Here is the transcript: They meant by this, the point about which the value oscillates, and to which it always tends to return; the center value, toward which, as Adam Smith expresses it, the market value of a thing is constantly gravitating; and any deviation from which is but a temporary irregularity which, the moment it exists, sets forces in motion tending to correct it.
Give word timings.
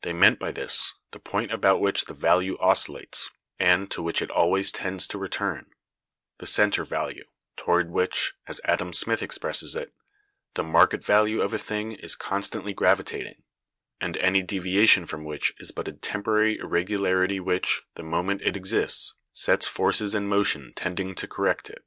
They 0.00 0.14
meant 0.14 0.38
by 0.38 0.50
this, 0.50 0.94
the 1.10 1.18
point 1.18 1.52
about 1.52 1.78
which 1.82 2.06
the 2.06 2.14
value 2.14 2.56
oscillates, 2.58 3.28
and 3.58 3.90
to 3.90 4.00
which 4.02 4.22
it 4.22 4.30
always 4.30 4.72
tends 4.72 5.06
to 5.08 5.18
return; 5.18 5.70
the 6.38 6.46
center 6.46 6.86
value, 6.86 7.26
toward 7.58 7.90
which, 7.90 8.32
as 8.46 8.62
Adam 8.64 8.94
Smith 8.94 9.20
expresses 9.22 9.74
it, 9.76 9.92
the 10.54 10.62
market 10.62 11.04
value 11.04 11.42
of 11.42 11.52
a 11.52 11.58
thing 11.58 11.92
is 11.92 12.16
constantly 12.16 12.72
gravitating; 12.72 13.42
and 14.00 14.16
any 14.16 14.40
deviation 14.40 15.04
from 15.04 15.22
which 15.22 15.52
is 15.58 15.70
but 15.70 15.86
a 15.86 15.92
temporary 15.92 16.56
irregularity 16.56 17.38
which, 17.38 17.82
the 17.94 18.02
moment 18.02 18.40
it 18.40 18.56
exists, 18.56 19.12
sets 19.34 19.68
forces 19.68 20.14
in 20.14 20.28
motion 20.28 20.72
tending 20.74 21.14
to 21.14 21.28
correct 21.28 21.68
it. 21.68 21.84